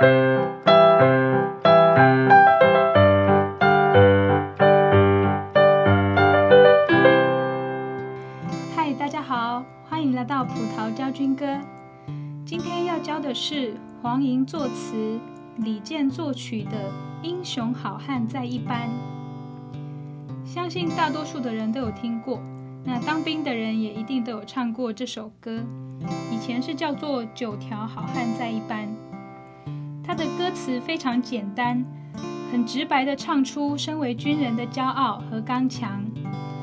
[0.00, 0.06] 嗨，
[8.98, 11.44] 大家好，欢迎来到葡萄教军歌。
[12.46, 15.20] 今天要教的是黄莹作词、
[15.58, 16.70] 李健作曲的
[17.22, 18.88] 《英雄好汉在一般》。
[20.46, 22.40] 相信大多数的人都有听过，
[22.84, 25.60] 那当兵的人也一定都有唱过这首歌。
[26.32, 28.88] 以前是叫做《九条好汉在一般》，
[30.02, 31.84] 它的歌词非常简单，
[32.50, 36.04] 很直白地唱出身为军人的骄傲和刚强，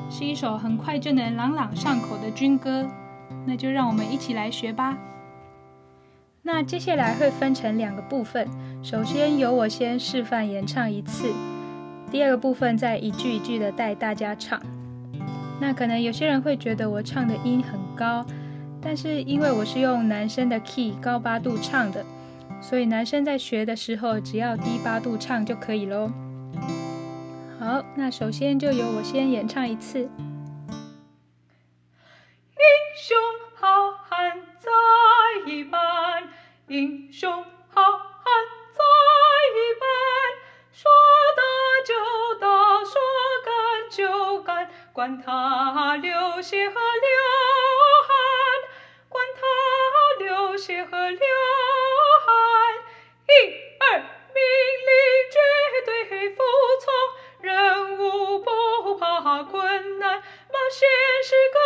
[0.09, 2.85] 是一首很快就能朗朗上口的军歌。
[3.45, 4.97] 那就让我们一起来学吧。
[6.41, 8.45] 那接下来会分成两个部分，
[8.83, 11.33] 首先由我先示范演唱一次。
[12.11, 14.61] 第二个部分再一句一句的带大家唱。
[15.59, 18.25] 那可能有些人会觉得我唱的音很高，
[18.81, 22.05] 但是因为我是用男生的 key 高八度唱的，
[22.61, 26.11] 所以男生在学的时候只要低八度唱就可以喽。
[27.59, 29.99] 好，那首先就由我先演唱一次。
[29.99, 30.09] 英
[32.95, 33.17] 雄
[33.55, 34.69] 好汉在
[35.51, 36.29] 一班，
[36.67, 38.23] 英雄好汉
[38.73, 38.83] 在
[39.55, 39.87] 一班，
[40.71, 40.87] 说
[41.35, 41.41] 打
[41.85, 41.93] 就
[42.39, 42.47] 打，
[42.83, 42.93] 说
[43.45, 43.49] 干
[43.89, 47.06] 就干，管他流血和流
[59.49, 60.87] 困难，冒险
[61.23, 61.57] 是革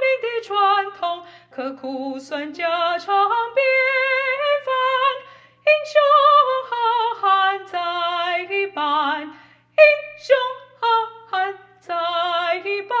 [0.00, 3.06] 命的传统，刻苦算家常
[3.54, 3.64] 便
[4.66, 4.72] 饭。
[5.68, 6.00] 英雄
[6.68, 6.70] 好
[7.20, 9.28] 汉在一班，英
[10.18, 10.36] 雄
[10.80, 10.82] 好
[11.30, 11.94] 汉在
[12.56, 12.98] 一班。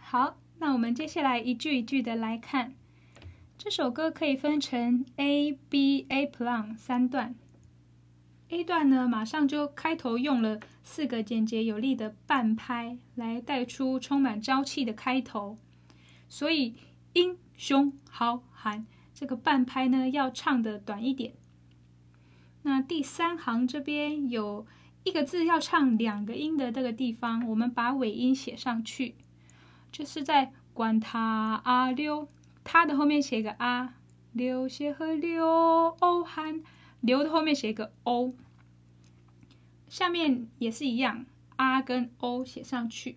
[0.00, 2.74] 好，那我们接下来一句一句的来看。
[3.56, 7.34] 这首歌可以分成 A、B、A plan 三段。
[8.50, 15.58] A 段呢，马上就开头用了四个简洁有力的半拍来带出充满朝气的开头，
[16.28, 16.74] 所以
[17.12, 18.86] 英雄好汉。
[19.12, 21.34] 这个半拍呢，要唱得短一点。
[22.62, 24.66] 那第三行这边有
[25.02, 29.14] 一个字要唱两个音的这个地方，我们把尾音写上去，
[29.92, 32.28] 就是在管他啊溜，
[32.64, 33.94] 他的后面写个啊，
[34.32, 35.92] 流血和流
[36.24, 36.62] 汗，
[37.00, 38.34] 留的后面写一个 o，
[39.88, 41.26] 下面也是一样，
[41.56, 43.16] 啊跟 o 写上去。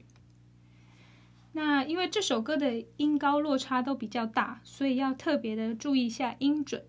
[1.53, 6.86] 那因为这首歌的音高落差都比较大，所以要特别的注意一下音准。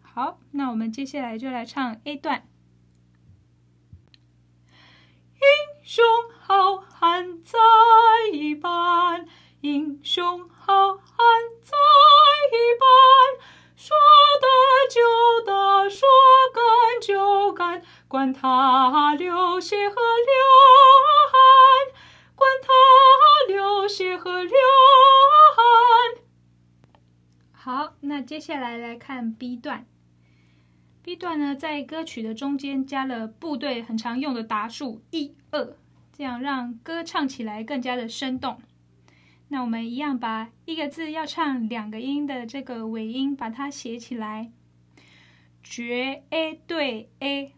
[0.00, 2.46] 好，那我们接下来就来唱 A 段。
[5.34, 6.04] 英雄
[6.38, 7.58] 好汉在
[8.32, 9.26] 一般，
[9.60, 10.96] 英雄好
[17.54, 20.34] 干，管他流血和流
[21.32, 21.40] 汗，
[22.34, 22.68] 管他。
[23.46, 24.52] 流血和流
[25.54, 26.22] 汗。
[27.52, 29.84] 好，那接下来来看 B 段。
[31.02, 35.76] B 段呢，在歌曲的中间加了部队很常用的打数一二，
[36.10, 38.62] 这样让歌唱起来更加的生动。
[39.48, 44.50] 那我们一样把一个字要唱两个音的这个尾音把它写起来，
[45.64, 47.52] 绝 A 对 A，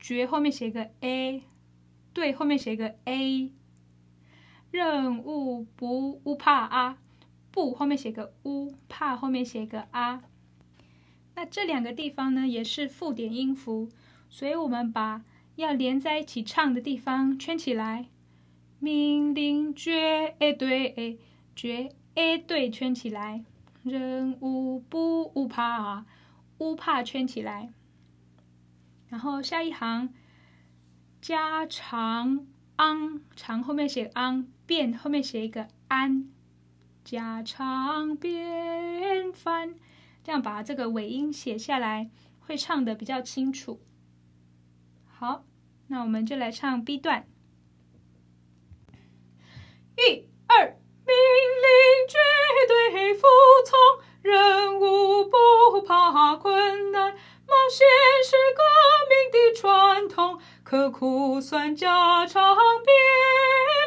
[0.00, 1.44] 绝后面写个 A，
[2.12, 3.52] 对后面写个 A。
[4.72, 6.98] 任务不乌怕啊，
[7.50, 10.22] 不后面写个乌，怕后面写个啊。
[11.34, 13.88] 那这两个地方呢，也是附点音符，
[14.28, 15.24] 所以我们把
[15.56, 18.06] 要连在一起唱的地方圈起来。
[18.78, 21.18] 命令绝对，
[21.54, 21.90] 绝
[22.46, 23.44] 对圈起来。
[23.82, 26.06] 任务不乌怕啊，
[26.60, 27.74] 乌帕圈起来。
[29.08, 30.14] 然后下一行，
[31.20, 32.46] 家常。
[32.76, 36.30] 昂长后面写昂，变后面写一个安，
[37.04, 39.74] 家常便饭，
[40.24, 42.08] 这样把这个尾音写下来，
[42.38, 43.82] 会唱的比较清楚。
[45.04, 45.44] 好，
[45.88, 47.28] 那我们就来唱 B 段。
[49.98, 50.68] 一二，
[51.04, 51.14] 命
[51.60, 52.16] 令绝
[52.66, 53.26] 对服
[53.66, 53.78] 从，
[54.22, 55.19] 任务
[60.70, 62.46] 刻苦算家常
[62.84, 62.94] 便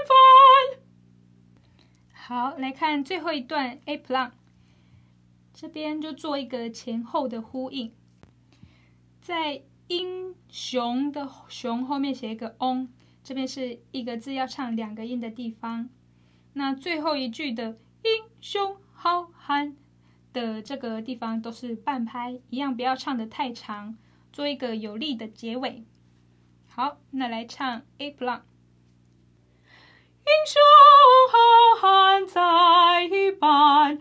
[0.05, 0.81] 饭。
[2.13, 4.31] 好，来看最后一段 A plan，
[5.53, 7.93] 这边就做一个前后的呼应，
[9.21, 12.89] 在英雄的雄后面写一个 on，
[13.23, 15.87] 这边是一个字要唱两个音的地方。
[16.51, 19.77] 那最后一句的英雄好汉
[20.33, 23.95] 的这个地方都是半拍，一样不要唱得太长，
[24.33, 25.85] 做一个有力的结尾。
[26.75, 28.41] 好，那来唱 A plan。
[30.25, 30.59] 英雄
[31.31, 31.37] 好
[31.79, 33.99] 汉在一班，英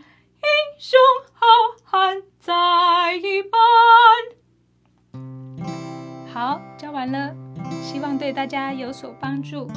[0.78, 0.98] 雄
[1.34, 1.46] 好
[1.84, 3.60] 汉在一班。
[6.32, 7.34] 好，教完了，
[7.82, 9.68] 希望对大家有所帮助。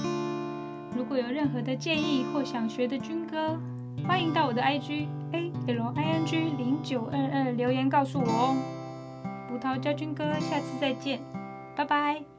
[0.95, 3.59] 如果有任何的建议或想学的军歌，
[4.07, 8.55] 欢迎到我的 IG A L I N G 零九二二留言告诉我哦。
[9.49, 11.19] 葡萄教军歌，下次再见，
[11.75, 12.34] 拜拜。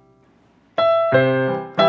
[1.13, 1.86] Música